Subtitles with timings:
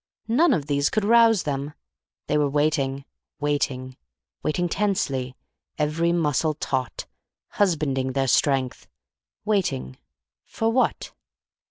[0.29, 1.75] None of these could rouse them.
[2.25, 3.05] They were waiting.
[3.39, 3.97] Waiting.
[4.41, 5.35] Waiting tensely.
[5.77, 7.05] Every muscle taut.
[7.49, 8.87] Husbanding their strength.
[9.45, 9.99] Waiting.
[10.43, 11.13] For what?